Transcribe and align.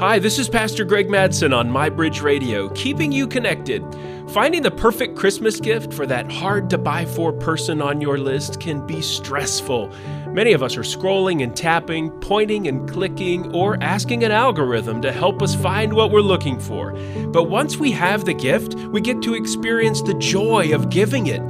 Hi, 0.00 0.18
this 0.18 0.38
is 0.38 0.48
Pastor 0.48 0.86
Gregg 0.86 1.08
Madsen 1.08 1.54
on 1.54 1.68
MyBridge 1.68 2.22
Radio, 2.22 2.70
keeping 2.70 3.12
you 3.12 3.28
connected. 3.28 3.84
Finding 4.30 4.62
the 4.62 4.70
perfect 4.70 5.14
Christmas 5.14 5.60
gift 5.60 5.92
for 5.92 6.06
that 6.06 6.32
hard 6.32 6.70
to 6.70 6.78
buy 6.78 7.04
for 7.04 7.34
person 7.34 7.82
on 7.82 8.00
your 8.00 8.16
list 8.16 8.60
can 8.60 8.86
be 8.86 9.02
stressful. 9.02 9.92
Many 10.28 10.54
of 10.54 10.62
us 10.62 10.78
are 10.78 10.84
scrolling 10.84 11.42
and 11.42 11.54
tapping, 11.54 12.10
pointing 12.20 12.66
and 12.66 12.88
clicking, 12.88 13.54
or 13.54 13.76
asking 13.82 14.24
an 14.24 14.32
algorithm 14.32 15.02
to 15.02 15.12
help 15.12 15.42
us 15.42 15.54
find 15.54 15.92
what 15.92 16.10
we're 16.10 16.20
looking 16.22 16.58
for. 16.58 16.92
But 17.26 17.50
once 17.50 17.76
we 17.76 17.90
have 17.90 18.24
the 18.24 18.32
gift, 18.32 18.76
we 18.76 19.02
get 19.02 19.20
to 19.20 19.34
experience 19.34 20.00
the 20.00 20.14
joy 20.14 20.74
of 20.74 20.88
giving 20.88 21.26
it 21.26 21.42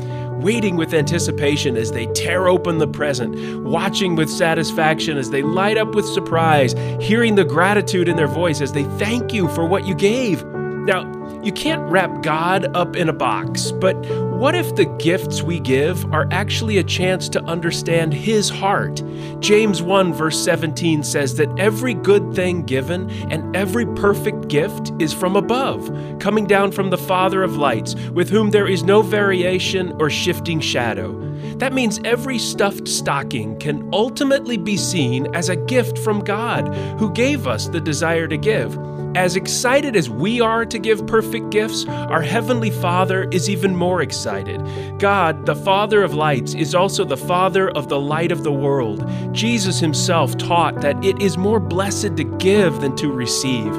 waiting 0.43 0.77
with 0.77 0.95
anticipation 0.95 1.77
as 1.77 1.93
they 1.93 2.07
tear 2.07 2.49
open 2.49 2.79
the 2.79 2.89
present, 2.89 3.65
watching 3.65 4.17
with 4.17 4.31
satisfaction 4.31 5.17
as 5.17 5.31
they 5.31 5.43
light 5.43 5.77
up 5.77 5.95
with 5.95 6.07
surprise, 6.07 6.75
hearing 7.01 7.35
the 7.35 7.45
gratitude 7.45 8.09
in 8.09 8.17
their 8.17 8.27
voice 8.27 8.61
as 8.61 8.73
they 8.73 8.85
thank 8.99 9.33
you 9.33 9.49
for 9.49 9.67
what 9.67 9.87
you 9.87 9.95
gave. 9.95 10.45
Now, 10.45 11.20
you 11.43 11.53
can't 11.53 11.83
wrap 11.91 12.23
God 12.23 12.75
up 12.77 12.97
in 12.97 13.09
a 13.09 13.13
box, 13.13 13.73
but 13.73 13.95
what 14.41 14.55
if 14.55 14.75
the 14.75 14.87
gifts 14.99 15.43
we 15.43 15.61
give 15.61 16.05
are 16.13 16.27
actually 16.31 16.79
a 16.79 16.85
chance 16.85 17.29
to 17.31 17.45
understand 17.45 18.15
His 18.15 18.49
heart? 18.49 19.03
James 19.41 19.83
1, 19.83 20.13
verse 20.13 20.43
17 20.43 21.03
says 21.03 21.37
that 21.37 21.59
every 21.59 21.95
good 21.95 22.35
thing 22.35 22.63
given 22.63 23.11
and 23.31 23.55
every 23.55 23.87
perfect 23.97 24.49
gift 24.49 24.93
is 24.99 25.13
from 25.13 25.37
above, 25.37 25.91
coming 26.21 26.47
down 26.47 26.73
from 26.73 26.91
the 26.91 26.99
Father 26.99 27.43
of 27.43 27.57
lights, 27.57 27.95
with 28.11 28.31
whom 28.31 28.51
there 28.51 28.69
is 28.69 28.83
no 28.83 29.03
variation 29.03 29.95
or 30.01 30.09
shifting 30.09 30.61
shadow. 30.61 31.13
That 31.59 31.75
means 31.75 32.01
every 32.05 32.39
stuffed 32.39 32.89
stocking 32.89 33.59
can 33.59 33.89
ultimately 33.93 34.57
be 34.57 34.79
seen 34.79 35.35
as 35.35 35.51
a 35.51 35.57
gift 35.57 35.99
from 35.99 36.21
God, 36.25 36.75
who 36.99 37.13
gave 37.13 37.47
us 37.47 37.69
the 37.69 37.81
desire 37.81 38.27
to 38.29 38.39
give. 38.39 38.79
As 39.15 39.37
excited 39.37 39.97
as 39.97 40.09
we 40.09 40.41
are 40.41 40.65
to 40.65 40.79
give 40.79 41.07
perfect 41.07 41.20
gifts, 41.51 41.87
our 41.87 42.23
Heavenly 42.23 42.71
Father 42.71 43.29
is 43.31 43.49
even 43.49 43.75
more 43.75 44.03
excited. 44.03 44.61
God, 44.99 45.47
the 45.47 45.55
Father 45.55 46.03
of 46.03 46.15
lights, 46.15 46.55
is 46.55 46.75
also 46.75 47.05
the 47.05 47.17
Father 47.17 47.71
of 47.71 47.89
the 47.89 48.01
light 48.01 48.33
of 48.33 48.45
the 48.45 48.53
world. 48.53 49.09
Jesus 49.33 49.81
Himself 49.81 50.37
taught 50.39 50.81
that 50.81 51.05
it 51.05 51.21
is 51.21 51.37
more 51.37 51.61
blessed 51.61 52.17
to 52.17 52.25
give 52.25 52.81
than 52.81 52.97
to 52.97 53.13
receive. 53.13 53.73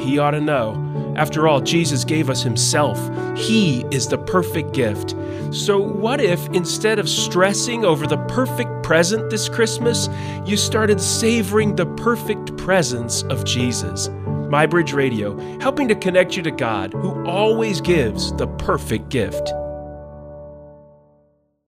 He 0.00 0.18
ought 0.18 0.32
to 0.32 0.40
know. 0.40 0.80
After 1.16 1.46
all, 1.46 1.60
Jesus 1.60 2.04
gave 2.04 2.28
us 2.28 2.42
Himself. 2.42 2.98
He 3.36 3.84
is 3.90 4.08
the 4.08 4.18
perfect 4.18 4.72
gift. 4.72 5.14
So, 5.52 5.80
what 5.80 6.20
if 6.20 6.46
instead 6.48 6.98
of 6.98 7.08
stressing 7.08 7.84
over 7.84 8.06
the 8.06 8.18
perfect 8.26 8.82
present 8.82 9.30
this 9.30 9.48
Christmas, 9.48 10.08
you 10.44 10.56
started 10.56 11.00
savoring 11.00 11.76
the 11.76 11.86
perfect 11.86 12.56
presence 12.56 13.22
of 13.24 13.44
Jesus? 13.44 14.08
MyBridge 14.44 14.94
Radio, 14.94 15.38
helping 15.60 15.88
to 15.88 15.94
connect 15.94 16.36
you 16.36 16.42
to 16.42 16.50
God, 16.50 16.92
who 16.92 17.24
always 17.26 17.80
gives 17.80 18.32
the 18.34 18.46
perfect 18.46 19.08
gift. 19.08 19.52